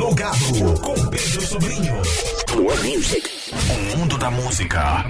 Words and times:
Plugado 0.00 0.80
com 0.80 0.94
Pedro 1.10 1.42
Sobrinho. 1.42 1.92
Plug 2.46 2.96
Music. 2.96 3.28
O 3.52 3.98
mundo 3.98 4.16
da 4.16 4.30
música 4.30 5.04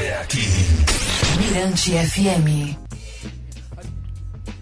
é 0.00 0.22
aqui. 0.22 0.46
Mirante 1.40 1.90
FM. 1.90 2.78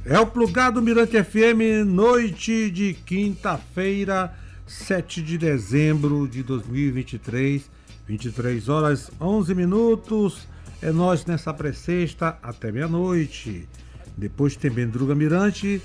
É 0.06 0.18
o 0.18 0.26
Plugado 0.26 0.80
Mirante 0.80 1.22
FM, 1.22 1.84
noite 1.86 2.70
de 2.70 2.94
quinta-feira, 2.94 4.34
7 4.66 5.20
de 5.20 5.36
dezembro 5.36 6.26
de 6.26 6.42
2023, 6.42 7.70
23 8.06 8.66
horas 8.66 9.10
11 9.20 9.54
minutos. 9.54 10.48
É 10.80 10.90
nós 10.90 11.26
nessa 11.26 11.52
pré-sexta 11.52 12.38
até 12.42 12.72
meia-noite. 12.72 13.68
Depois 14.16 14.56
tem 14.56 14.70
Bendruga 14.70 15.14
Mirante 15.14 15.82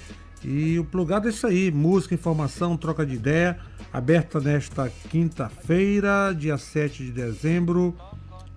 e 0.47 0.77
o 0.77 0.85
plugado 0.85 1.27
é 1.27 1.31
isso 1.31 1.47
aí: 1.47 1.71
música, 1.71 2.13
informação, 2.13 2.77
troca 2.77 3.05
de 3.05 3.15
ideia. 3.15 3.57
Aberta 3.91 4.39
nesta 4.39 4.89
quinta-feira, 5.09 6.33
dia 6.37 6.57
7 6.57 7.05
de 7.05 7.11
dezembro, 7.11 7.95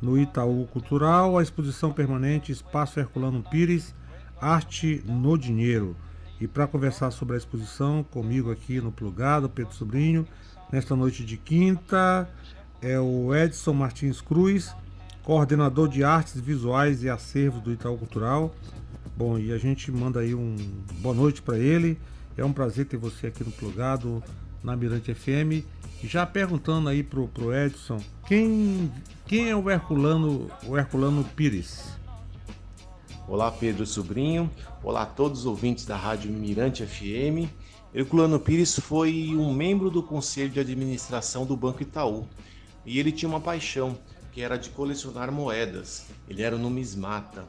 no 0.02 0.19
Itaú 0.19 0.66
Cultural, 0.66 1.38
a 1.38 1.43
exposição 1.43 1.93
permanente 1.93 2.52
Espaço 2.52 3.01
Herculano 3.01 3.43
Pires, 3.51 3.95
Arte 4.41 5.02
no 5.06 5.38
Dinheiro. 5.38 5.96
E 6.41 6.46
para 6.46 6.66
conversar 6.66 7.10
sobre 7.10 7.37
a 7.37 7.38
exposição, 7.38 8.02
comigo 8.02 8.51
aqui 8.51 8.80
no 8.80 8.93
Plugado, 8.93 9.48
Pedro 9.48 9.74
Sobrinho, 9.74 10.27
nesta 10.70 10.95
noite 10.95 11.24
de 11.24 11.37
quinta, 11.37 12.29
é 12.82 13.01
o 13.01 13.34
Edson 13.34 13.73
Martins 13.73 14.20
Cruz 14.20 14.74
coordenador 15.29 15.88
de 15.88 16.02
artes 16.02 16.41
visuais 16.41 17.02
e 17.02 17.10
acervos 17.10 17.60
do 17.60 17.70
Itaú 17.70 17.98
Cultural. 17.98 18.51
Bom, 19.16 19.38
e 19.38 19.52
a 19.52 19.59
gente 19.59 19.91
manda 19.91 20.20
aí 20.20 20.34
um 20.34 20.57
boa 21.01 21.15
noite 21.15 21.43
para 21.43 21.59
ele. 21.59 21.98
É 22.37 22.45
um 22.45 22.52
prazer 22.52 22.87
ter 22.87 22.97
você 22.97 23.27
aqui 23.27 23.43
no 23.43 23.51
Plugado, 23.51 24.23
na 24.62 24.77
Mirante 24.77 25.12
FM. 25.12 25.65
Já 26.05 26.24
perguntando 26.24 26.88
aí 26.88 27.02
pro, 27.02 27.27
pro 27.27 27.52
Edson, 27.52 28.01
quem, 28.27 28.93
quem 29.26 29.51
é 29.51 29.57
o 29.57 29.69
Herculano, 29.69 30.49
o 30.65 30.79
Herculano 30.79 31.24
Pires? 31.24 31.99
Olá, 33.26 33.51
Pedro 33.51 33.85
Sobrinho. 33.85 34.51
Olá 34.82 35.02
a 35.02 35.07
todos 35.07 35.41
os 35.41 35.46
ouvintes 35.46 35.85
da 35.85 35.96
Rádio 35.96 36.30
Mirante 36.30 36.87
FM. 36.87 37.51
Herculano 37.93 38.38
Pires 38.38 38.79
foi 38.79 39.35
um 39.35 39.52
membro 39.52 39.91
do 39.91 40.02
Conselho 40.02 40.51
de 40.51 40.60
Administração 40.60 41.45
do 41.45 41.57
Banco 41.57 41.82
Itaú 41.82 42.29
e 42.87 42.99
ele 42.99 43.10
tinha 43.10 43.29
uma 43.29 43.41
paixão 43.41 43.99
que 44.32 44.41
era 44.41 44.57
de 44.57 44.71
colecionar 44.71 45.32
moedas. 45.32 46.07
Ele 46.29 46.43
era 46.43 46.54
um 46.54 46.59
numismata. 46.59 47.45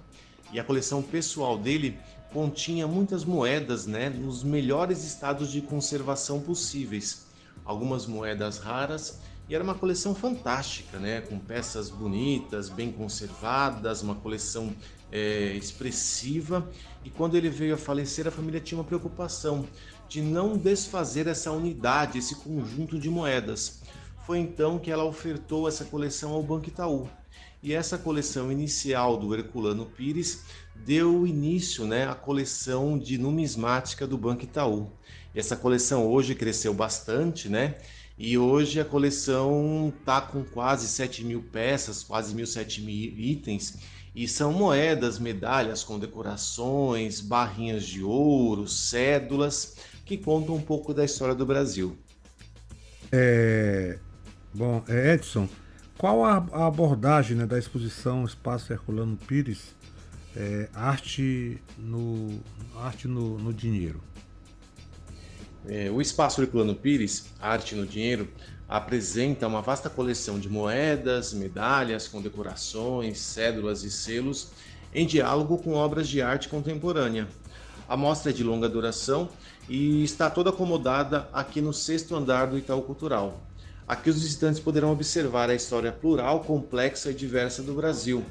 E 0.52 0.60
a 0.60 0.64
coleção 0.64 1.02
pessoal 1.02 1.58
dele 1.58 1.98
continha 2.34 2.88
muitas 2.88 3.24
moedas, 3.24 3.86
né, 3.86 4.10
nos 4.10 4.44
melhores 4.44 5.04
estados 5.04 5.52
de 5.52 5.62
conservação 5.62 6.40
possíveis. 6.40 7.28
Algumas 7.66 8.06
moedas 8.06 8.58
raras 8.58 9.20
e 9.50 9.56
era 9.56 9.64
uma 9.64 9.74
coleção 9.74 10.14
fantástica, 10.14 11.00
né, 11.00 11.22
com 11.22 11.40
peças 11.40 11.90
bonitas, 11.90 12.70
bem 12.70 12.92
conservadas, 12.92 14.04
uma 14.04 14.14
coleção 14.14 14.72
é, 15.12 15.54
expressiva. 15.54 16.70
E 17.04 17.10
quando 17.10 17.36
ele 17.36 17.50
veio 17.50 17.74
a 17.74 17.78
falecer, 17.78 18.28
a 18.28 18.32
família 18.32 18.60
tinha 18.60 18.78
uma 18.78 18.84
preocupação 18.84 19.66
de 20.08 20.22
não 20.22 20.56
desfazer 20.56 21.26
essa 21.26 21.52
unidade, 21.52 22.20
esse 22.20 22.36
conjunto 22.36 23.00
de 23.00 23.10
moedas. 23.10 23.82
Foi 24.24 24.38
então 24.38 24.78
que 24.78 24.92
ela 24.92 25.04
ofertou 25.04 25.68
essa 25.68 25.84
coleção 25.84 26.32
ao 26.32 26.44
Banco 26.44 26.68
Itaú. 26.68 27.10
E 27.62 27.74
essa 27.74 27.98
coleção 27.98 28.52
inicial 28.52 29.18
do 29.18 29.34
Herculano 29.36 29.86
Pires 29.86 30.44
deu 30.76 31.28
início 31.28 31.86
né, 31.86 32.08
à 32.08 32.16
coleção 32.16 32.98
de 32.98 33.18
numismática 33.18 34.08
do 34.08 34.18
Banco 34.18 34.44
Itaú. 34.44 34.90
E 35.36 35.40
essa 35.40 35.56
coleção 35.56 36.08
hoje 36.08 36.36
cresceu 36.36 36.74
bastante, 36.74 37.50
né? 37.50 37.76
E 38.18 38.38
hoje 38.38 38.80
a 38.80 38.86
coleção 38.86 39.94
está 39.98 40.20
com 40.20 40.44
quase 40.44 40.88
7 40.88 41.24
mil 41.24 41.42
peças, 41.42 42.04
quase 42.04 42.36
1.007 42.36 42.82
mil 42.82 43.18
itens. 43.18 43.78
E 44.16 44.28
são 44.28 44.52
moedas, 44.52 45.20
medalhas, 45.20 45.84
condecorações, 45.84 47.22
barrinhas 47.22 47.86
de 47.86 48.04
ouro, 48.04 48.68
cédulas, 48.68 49.76
que 50.06 50.18
contam 50.18 50.56
um 50.56 50.62
pouco 50.62 50.94
da 50.94 51.06
história 51.06 51.36
do 51.36 51.46
Brasil. 51.46 51.98
É, 53.12 54.00
Bom, 54.54 54.84
é, 54.88 55.14
Edson, 55.14 55.48
qual 56.00 56.24
a, 56.24 56.38
abordagem 56.66 57.36
né, 57.36 57.46
da 57.46 57.60
exposição 57.60 58.24
Espaço 58.24 58.72
Herculano 58.72 59.18
Pires, 59.18 59.76
é, 60.34 60.70
arte, 60.74 61.62
no, 61.78 62.40
arte 62.78 63.06
no, 63.06 63.38
no 63.38 63.54
dinheiro? 63.54 64.02
É, 65.68 65.92
o 65.92 66.00
Espaço 66.00 66.42
Herculano 66.42 66.74
Pires, 66.74 67.26
Arte 67.38 67.76
no 67.76 67.86
Dinheiro, 67.86 68.30
apresenta 68.66 69.46
uma 69.46 69.62
vasta 69.62 69.90
coleção 69.90 70.40
de 70.40 70.48
moedas, 70.48 71.34
medalhas, 71.34 72.08
condecorações, 72.08 73.20
cédulas 73.20 73.84
e 73.84 73.92
selos 73.92 74.52
em 74.96 75.06
diálogo 75.06 75.58
com 75.58 75.74
obras 75.74 76.08
de 76.08 76.22
arte 76.22 76.48
contemporânea. 76.48 77.28
A 77.90 77.98
mostra 77.98 78.32
é 78.32 78.34
de 78.34 78.42
longa 78.42 78.70
duração 78.70 79.28
e 79.68 80.02
está 80.06 80.30
toda 80.30 80.50
acomodada 80.50 81.28
aqui 81.34 81.60
no 81.60 81.74
sexto 81.74 82.16
andar 82.16 82.46
do 82.46 82.58
Itaú 82.58 82.84
Cultural. 82.84 83.49
Aqui 83.90 84.12
os 84.12 84.22
visitantes 84.22 84.60
poderão 84.60 84.92
observar 84.92 85.50
a 85.50 85.56
história 85.56 85.92
plural, 85.92 86.42
complexa 86.42 87.10
e 87.10 87.14
diversa 87.16 87.64
do 87.64 87.74
Brasil. 87.74 88.24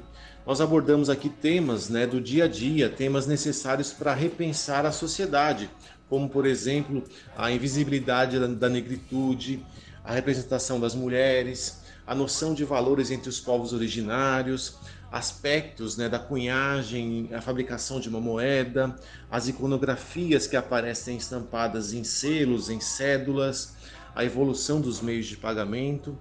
Nós 0.47 0.61
abordamos 0.61 1.11
aqui 1.11 1.29
temas 1.29 1.89
né, 1.89 2.07
do 2.07 2.21
dia 2.21 2.45
a 2.45 2.47
dia, 2.47 2.89
temas 2.89 3.27
necessários 3.27 3.93
para 3.93 4.15
repensar 4.15 4.87
a 4.87 4.93
sociedade, 4.93 5.69
como, 6.09 6.29
por 6.29 6.47
exemplo, 6.47 7.03
a 7.37 7.51
invisibilidade 7.51 8.39
da 8.55 8.69
negritude, 8.69 9.67
a 10.05 10.13
representação 10.13 10.79
das 10.79 10.95
mulheres, 10.95 11.83
a 12.07 12.15
noção 12.15 12.55
de 12.55 12.65
valores 12.65 13.11
entre 13.11 13.29
os 13.29 13.41
povos 13.41 13.73
originários, 13.73 14.79
aspectos 15.11 15.97
né, 15.97 16.09
da 16.09 16.21
cunhagem, 16.21 17.31
a 17.33 17.41
fabricação 17.41 17.99
de 17.99 18.09
uma 18.09 18.21
moeda, 18.21 18.95
as 19.29 19.49
iconografias 19.49 20.47
que 20.47 20.57
aparecem 20.57 21.17
estampadas 21.17 21.93
em 21.93 22.05
selos, 22.05 22.71
em 22.71 22.79
cédulas, 22.79 23.75
a 24.15 24.25
evolução 24.25 24.81
dos 24.81 25.01
meios 25.01 25.27
de 25.27 25.37
pagamento. 25.37 26.17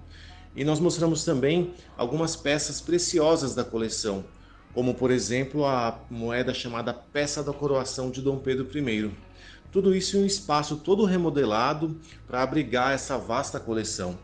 E 0.54 0.64
nós 0.64 0.80
mostramos 0.80 1.24
também 1.24 1.72
algumas 1.96 2.34
peças 2.34 2.80
preciosas 2.80 3.54
da 3.54 3.64
coleção, 3.64 4.24
como 4.74 4.94
por 4.94 5.10
exemplo 5.10 5.64
a 5.64 6.00
moeda 6.10 6.52
chamada 6.52 6.92
Peça 6.92 7.42
da 7.42 7.52
Coroação 7.52 8.10
de 8.10 8.20
Dom 8.20 8.38
Pedro 8.38 8.66
I. 8.76 9.10
Tudo 9.70 9.94
isso 9.94 10.16
em 10.16 10.22
um 10.22 10.26
espaço 10.26 10.76
todo 10.76 11.04
remodelado 11.04 11.96
para 12.26 12.42
abrigar 12.42 12.92
essa 12.92 13.18
vasta 13.18 13.60
coleção. 13.60 14.18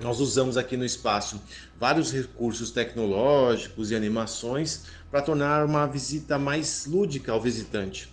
Nós 0.00 0.18
usamos 0.18 0.56
aqui 0.56 0.76
no 0.76 0.84
espaço 0.84 1.40
vários 1.78 2.10
recursos 2.10 2.72
tecnológicos 2.72 3.92
e 3.92 3.94
animações 3.94 4.86
para 5.08 5.22
tornar 5.22 5.64
uma 5.64 5.86
visita 5.86 6.36
mais 6.36 6.86
lúdica 6.86 7.30
ao 7.30 7.40
visitante. 7.40 8.12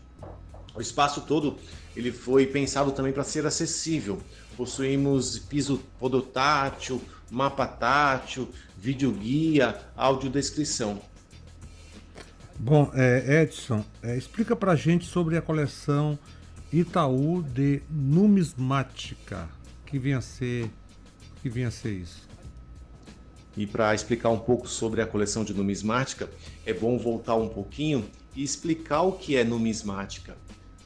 O 0.75 0.80
espaço 0.80 1.22
todo 1.22 1.58
ele 1.96 2.12
foi 2.12 2.46
pensado 2.46 2.91
também 2.91 3.12
para 3.12 3.24
ser 3.24 3.46
acessível, 3.46 4.22
Possuímos 4.56 5.39
piso 5.39 5.81
podotátil, 6.00 7.01
mapa 7.29 7.66
tátil, 7.66 8.50
videoguia, 8.78 9.79
audiodescrição. 9.95 11.01
Bom, 12.59 12.91
é, 12.94 13.41
Edson, 13.41 13.84
é, 14.03 14.17
explica 14.17 14.56
para 14.56 14.75
gente 14.75 15.06
sobre 15.06 15.38
a 15.38 15.41
coleção 15.41 16.19
Itaú 16.72 17.41
de 17.41 17.81
numismática, 17.90 19.50
que 19.85 19.97
vem 19.97 20.13
a 20.13 20.22
ser, 20.22 20.69
que 21.41 21.50
vem 21.50 21.66
a 21.66 21.72
ser 21.72 21.94
isso. 21.94 22.29
E 23.57 23.67
para 23.67 23.94
explicar 23.94 24.29
um 24.29 24.40
pouco 24.40 24.67
sobre 24.67 25.01
a 25.01 25.07
coleção 25.07 25.44
de 25.44 25.53
numismática, 25.53 26.29
é 26.66 26.73
bom 26.73 26.97
voltar 26.97 27.35
um 27.35 27.50
pouquinho 27.50 28.06
e 28.35 28.44
explicar 28.44 29.01
o 29.01 29.13
que 29.13 29.35
é 29.35 29.44
numismática. 29.44 30.38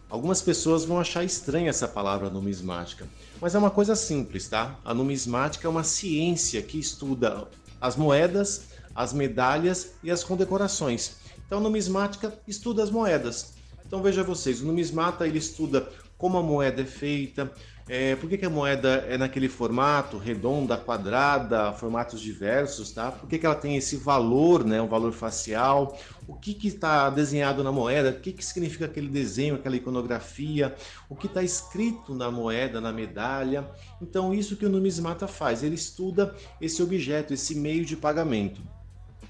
Algumas 0.09 0.41
pessoas 0.41 0.85
vão 0.85 0.99
achar 0.99 1.23
estranha 1.23 1.69
essa 1.69 1.87
palavra 1.87 2.29
numismática, 2.29 3.07
mas 3.41 3.55
é 3.55 3.57
uma 3.57 3.71
coisa 3.71 3.95
simples, 3.95 4.47
tá? 4.47 4.79
A 4.85 4.93
numismática 4.93 5.67
é 5.67 5.69
uma 5.69 5.83
ciência 5.83 6.61
que 6.61 6.79
estuda 6.79 7.47
as 7.81 7.95
moedas, 7.95 8.67
as 8.93 9.13
medalhas 9.13 9.93
e 10.03 10.11
as 10.11 10.23
condecorações. 10.23 11.17
Então, 11.45 11.59
numismática 11.59 12.37
estuda 12.47 12.83
as 12.83 12.89
moedas. 12.89 13.53
Então, 13.85 14.01
veja 14.01 14.23
vocês, 14.23 14.61
o 14.61 14.65
numismata 14.65 15.27
ele 15.27 15.37
estuda 15.37 15.89
como 16.17 16.37
a 16.37 16.43
moeda 16.43 16.81
é 16.81 16.85
feita, 16.85 17.51
é, 17.87 18.15
por 18.15 18.27
que, 18.27 18.39
que, 18.39 18.45
a 18.45 18.49
moeda 18.49 19.05
é 19.07 19.15
naquele 19.15 19.47
formato, 19.47 20.17
redonda, 20.17 20.75
quadrada, 20.75 21.71
formatos 21.73 22.19
diversos, 22.19 22.91
tá? 22.91 23.11
Por 23.11 23.29
que, 23.29 23.37
que 23.37 23.45
ela 23.45 23.53
tem 23.53 23.77
esse 23.77 23.95
valor, 23.95 24.65
né, 24.65 24.81
um 24.81 24.87
valor 24.87 25.13
facial? 25.13 25.95
O 26.27 26.33
que 26.33 26.57
está 26.67 27.11
desenhado 27.11 27.63
na 27.63 27.71
moeda? 27.71 28.09
O 28.09 28.19
que, 28.19 28.33
que 28.33 28.43
significa 28.43 28.85
aquele 28.85 29.07
desenho, 29.07 29.53
aquela 29.53 29.75
iconografia? 29.75 30.75
O 31.07 31.15
que 31.15 31.27
está 31.27 31.43
escrito 31.43 32.15
na 32.15 32.31
moeda, 32.31 32.81
na 32.81 32.91
medalha? 32.91 33.69
Então, 34.01 34.33
isso 34.33 34.57
que 34.57 34.65
o 34.65 34.69
numismata 34.69 35.27
faz, 35.27 35.61
ele 35.61 35.75
estuda 35.75 36.35
esse 36.59 36.81
objeto, 36.81 37.35
esse 37.35 37.53
meio 37.53 37.85
de 37.85 37.95
pagamento. 37.95 38.63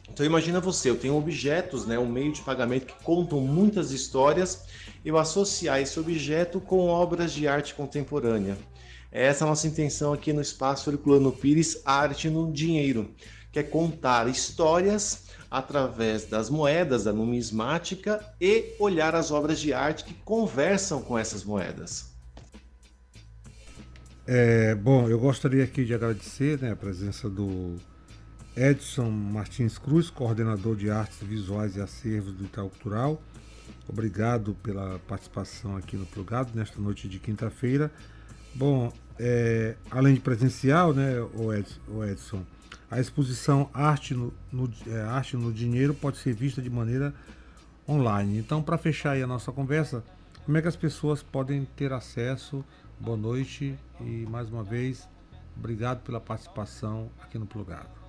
Então 0.09 0.25
imagina 0.25 0.61
você, 0.61 0.89
eu 0.89 0.95
tenho 0.95 1.17
objetos, 1.17 1.85
né, 1.85 1.99
um 1.99 2.07
meio 2.07 2.31
de 2.31 2.41
pagamento 2.41 2.85
que 2.85 3.03
contam 3.03 3.41
muitas 3.41 3.91
histórias, 3.91 4.63
eu 5.05 5.19
associar 5.19 5.79
esse 5.79 5.99
objeto 5.99 6.59
com 6.59 6.87
obras 6.87 7.31
de 7.31 7.47
arte 7.47 7.75
contemporânea. 7.75 8.57
Essa 9.11 9.43
é 9.43 9.45
a 9.45 9.49
nossa 9.49 9.67
intenção 9.67 10.11
aqui 10.11 10.33
no 10.33 10.41
Espaço 10.41 10.89
Herculano 10.89 11.31
Pires 11.31 11.81
Arte 11.85 12.29
no 12.29 12.51
Dinheiro, 12.51 13.11
que 13.51 13.59
é 13.59 13.63
contar 13.63 14.27
histórias 14.27 15.25
através 15.49 16.25
das 16.25 16.49
moedas, 16.49 17.03
da 17.03 17.13
numismática 17.13 18.19
e 18.41 18.75
olhar 18.79 19.15
as 19.15 19.31
obras 19.31 19.59
de 19.59 19.71
arte 19.71 20.03
que 20.03 20.13
conversam 20.25 21.01
com 21.01 21.17
essas 21.17 21.45
moedas. 21.45 22.13
É, 24.27 24.73
bom, 24.73 25.07
eu 25.07 25.19
gostaria 25.19 25.63
aqui 25.63 25.85
de 25.85 25.93
agradecer 25.93 26.59
né, 26.59 26.71
a 26.71 26.75
presença 26.75 27.29
do 27.29 27.75
Edson 28.57 29.11
Martins 29.11 29.77
Cruz, 29.77 30.09
coordenador 30.09 30.75
de 30.75 30.89
artes 30.89 31.19
visuais 31.21 31.75
e 31.75 31.81
acervos 31.81 32.33
do 32.33 32.43
Itaú 32.43 32.69
Cultural. 32.69 33.21
Obrigado 33.87 34.55
pela 34.63 34.99
participação 35.07 35.77
aqui 35.77 35.95
no 35.95 36.05
Plugado 36.05 36.51
nesta 36.55 36.79
noite 36.79 37.07
de 37.07 37.19
quinta-feira. 37.19 37.91
Bom, 38.53 38.91
é, 39.19 39.75
além 39.91 40.15
de 40.15 40.19
presencial, 40.19 40.93
né, 40.93 41.19
o 41.35 42.03
Edson, 42.03 42.43
a 42.89 42.99
exposição 42.99 43.69
Arte 43.73 44.13
no, 44.13 44.33
no, 44.51 44.71
é, 44.87 45.01
Arte 45.01 45.35
no 45.35 45.51
Dinheiro 45.51 45.93
pode 45.93 46.17
ser 46.17 46.33
vista 46.33 46.61
de 46.61 46.69
maneira 46.69 47.13
online. 47.87 48.37
Então, 48.37 48.61
para 48.61 48.77
fechar 48.77 49.15
a 49.17 49.27
nossa 49.27 49.51
conversa, 49.51 50.03
como 50.45 50.57
é 50.57 50.61
que 50.61 50.67
as 50.67 50.75
pessoas 50.75 51.21
podem 51.21 51.65
ter 51.75 51.91
acesso? 51.91 52.63
Boa 52.99 53.17
noite 53.17 53.77
e 53.99 54.25
mais 54.29 54.49
uma 54.49 54.63
vez, 54.63 55.07
obrigado 55.57 56.01
pela 56.03 56.19
participação 56.19 57.09
aqui 57.21 57.37
no 57.37 57.45
Plugado. 57.45 58.04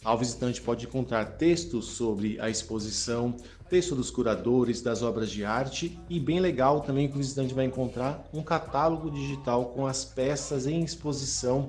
Lá 0.03 0.13
o 0.13 0.17
visitante 0.17 0.59
pode 0.61 0.87
encontrar 0.87 1.37
textos 1.37 1.89
sobre 1.89 2.41
a 2.41 2.49
exposição, 2.49 3.37
texto 3.69 3.95
dos 3.95 4.09
curadores, 4.09 4.81
das 4.81 5.03
obras 5.03 5.29
de 5.29 5.45
arte 5.45 5.99
e 6.09 6.19
bem 6.19 6.39
legal 6.39 6.81
também 6.81 7.07
que 7.07 7.13
o 7.13 7.19
visitante 7.19 7.53
vai 7.53 7.65
encontrar 7.65 8.27
um 8.33 8.41
catálogo 8.41 9.11
digital 9.11 9.67
com 9.67 9.85
as 9.85 10.03
peças 10.03 10.65
em 10.65 10.83
exposição, 10.83 11.67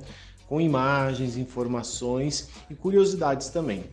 com 0.48 0.62
imagens, 0.62 1.36
informações 1.36 2.48
e 2.70 2.74
curiosidades 2.74 3.50
também. 3.50 3.84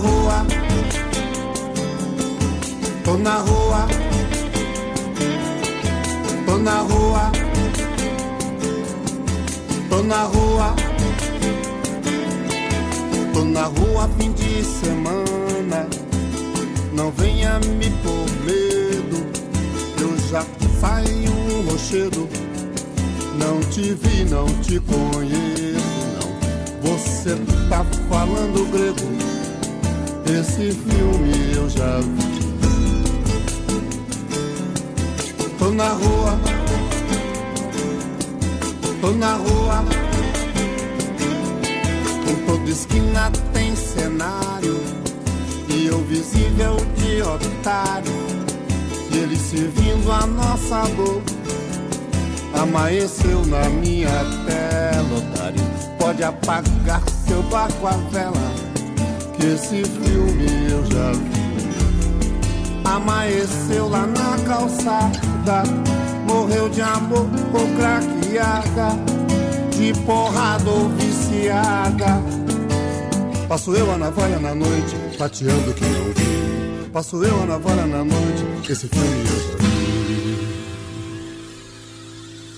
Rua, 0.00 0.46
tô 3.04 3.16
na 3.18 3.36
rua, 3.36 3.86
tô 6.46 6.58
na 6.58 6.80
rua, 6.80 7.32
tô 9.88 10.02
na 10.02 10.22
rua, 10.22 10.74
tô 13.32 13.44
na 13.44 13.64
rua 13.64 14.10
fim 14.18 14.32
de 14.32 14.64
semana. 14.64 15.86
Não 16.92 17.10
venha 17.12 17.58
me 17.60 17.90
por 18.02 18.26
medo, 18.44 19.26
eu 20.00 20.16
já 20.30 20.44
saio 20.80 21.30
um 21.30 21.70
rochedo. 21.70 22.28
Não 23.38 23.60
te 23.70 23.94
vi, 23.94 24.24
não 24.24 24.46
te 24.60 24.80
conheço, 24.80 25.80
não. 26.14 26.90
Você 26.90 27.36
tá 27.68 27.84
falando 28.08 28.70
grego 28.70 29.30
esse 30.38 30.70
filme 30.72 31.54
eu 31.56 31.68
já 31.68 31.98
vi. 31.98 32.30
Tô 35.58 35.70
na 35.70 35.88
rua, 35.88 36.38
tô 39.00 39.10
na 39.12 39.34
rua. 39.34 39.84
Em 42.28 42.46
toda 42.46 42.70
esquina 42.70 43.30
tem 43.52 43.74
cenário. 43.74 44.80
E 45.68 45.86
eu 45.86 45.98
visível 46.04 46.76
de 46.96 47.22
otário. 47.22 48.12
E 49.12 49.18
ele 49.18 49.36
servindo 49.36 50.12
a 50.12 50.26
nossa 50.26 50.82
dor. 50.94 51.20
Amanheceu 52.54 53.44
na 53.46 53.68
minha 53.68 54.24
tela, 54.46 55.18
otário. 55.18 55.60
Pode 55.98 56.22
apagar 56.22 57.02
seu 57.26 57.42
barco 57.44 57.86
a 57.86 57.96
vela 58.10 58.69
esse 59.46 59.84
filme 59.84 60.70
eu 60.70 60.84
já 60.86 61.12
vi. 61.12 61.40
Amanheceu 62.84 63.88
lá 63.88 64.06
na 64.06 64.38
calçada, 64.44 65.62
morreu 66.26 66.68
de 66.68 66.82
amor 66.82 67.26
ou 67.54 67.68
craqueada, 67.76 68.98
de 69.70 69.92
porrada 70.04 70.70
ou 70.70 70.88
viciada. 70.90 72.22
Passo 73.48 73.74
eu 73.74 73.92
a 73.92 73.98
navalha 73.98 74.38
na 74.38 74.54
noite, 74.54 74.96
tateando 75.18 75.74
que 75.74 75.84
não 75.84 76.04
vi. 76.14 76.90
Passo 76.92 77.22
eu 77.24 77.42
a 77.42 77.46
navalha 77.46 77.86
na 77.86 78.04
noite, 78.04 78.44
esse 78.68 78.88
filme 78.88 79.20
eu 79.20 79.26
já 79.26 79.56
vi. 79.56 79.70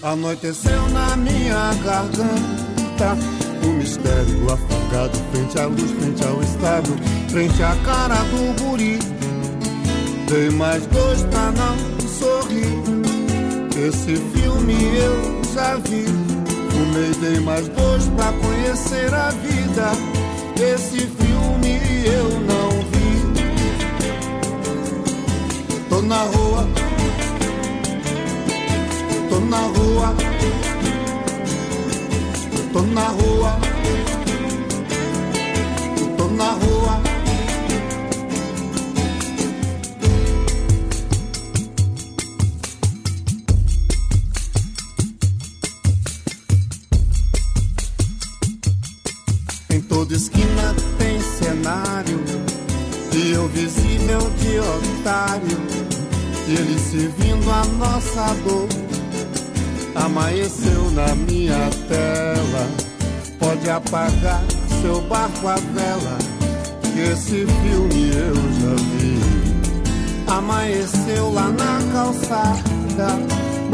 Anoiteceu 0.02 0.88
na 0.88 1.16
minha 1.16 1.72
garganta 1.84 3.16
um 3.64 3.72
mistério 3.74 4.50
afogado 4.92 5.18
frente 5.32 5.58
à 5.58 5.66
luz, 5.66 5.90
frente 5.90 6.24
ao 6.24 6.42
estado, 6.42 6.90
frente 7.30 7.62
à 7.62 7.74
cara 7.84 8.16
do 8.24 8.52
guri. 8.62 8.98
Dei 10.28 10.50
mais 10.50 10.86
dois 10.86 11.22
pra 11.22 11.50
não 11.52 11.76
sorrir. 12.06 12.82
Esse 13.76 14.16
filme 14.16 14.74
eu 14.96 15.42
já 15.54 15.76
vi. 15.76 16.04
Fumei, 16.70 17.12
dei 17.20 17.40
mais 17.40 17.68
dois 17.68 18.04
pra 18.16 18.32
conhecer 18.32 19.12
a 19.14 19.30
vida. 19.30 19.92
Esse 20.60 20.98
filme 20.98 21.80
eu 22.04 22.28
não 22.40 22.70
vi. 22.90 23.22
Tô 25.88 26.02
na 26.02 26.22
rua, 26.22 26.68
tô 29.28 29.40
na 29.40 29.58
rua 29.58 30.14
tô 32.72 32.80
na 32.82 33.08
rua, 33.08 33.58
e 53.42 53.44
eu 53.44 53.48
visível 53.48 54.30
de 54.38 54.58
otário, 54.60 55.58
ele 56.48 56.78
servindo 56.78 57.50
a 57.50 57.64
nossa 57.76 58.34
dor 58.44 58.68
amanheceu 59.94 60.90
na 60.92 61.14
minha 61.14 61.68
tela. 61.88 62.68
Pode 63.38 63.68
apagar 63.68 64.42
seu 64.80 65.00
barco 65.02 65.48
à 65.48 65.56
vela, 65.56 66.18
que 66.82 67.00
esse 67.00 67.46
filme 67.46 68.10
eu 68.14 68.34
já 68.34 68.74
vi. 68.96 69.18
Amanheceu 70.28 71.32
lá 71.32 71.48
na 71.48 71.92
calçada, 71.92 73.18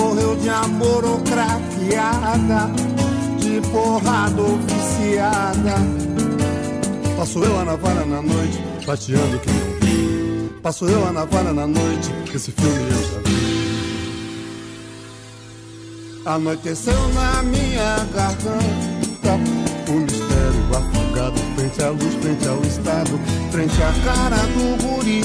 morreu 0.00 0.36
de 0.36 0.48
amor 0.48 1.04
ou 1.04 1.18
craqueada, 1.20 2.70
de 3.38 3.60
porrada 3.70 4.40
ou 4.40 4.58
viciada. 4.58 6.07
Passo 7.18 7.42
eu 7.42 7.58
a 7.58 7.64
navalha 7.64 8.06
na 8.06 8.22
noite, 8.22 8.62
bateando 8.86 9.40
que 9.40 9.50
não 9.50 9.80
vi. 9.80 10.50
Passo 10.62 10.84
eu 10.86 11.04
a 11.04 11.10
navalha 11.10 11.52
na 11.52 11.66
noite, 11.66 12.12
esse 12.32 12.52
filme 12.52 12.76
eu 12.76 12.90
já 12.90 13.18
vi. 13.28 13.38
Anoiteceu 16.24 17.08
na 17.14 17.42
minha 17.42 18.06
garganta 18.14 19.34
Um 19.88 20.00
mistério 20.02 20.76
afogado 20.76 21.40
Frente 21.56 21.82
à 21.82 21.88
luz, 21.90 22.14
frente 22.22 22.46
ao 22.46 22.62
estado 22.62 23.18
Frente 23.50 23.82
à 23.82 23.92
cara 24.04 24.36
do 24.36 24.76
guri 24.84 25.22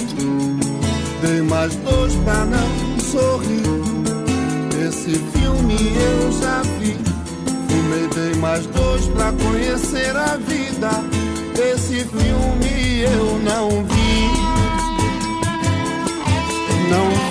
Dei 1.21 1.43
mais 1.43 1.75
dois 1.75 2.15
pra 2.23 2.43
não 2.45 2.99
sorrir 2.99 3.61
Esse 4.87 5.11
filme 5.11 5.75
eu 5.95 6.31
já 6.41 6.63
vi 6.79 6.97
Fumei, 7.67 8.07
dei 8.15 8.33
mais 8.39 8.65
dois 8.65 9.05
pra 9.09 9.31
conhecer 9.33 10.15
a 10.15 10.37
vida 10.37 11.22
Esse 11.55 12.05
filme 12.05 13.01
eu 13.01 13.39
não 13.39 13.69
vi. 13.85 14.13
Não 16.89 17.22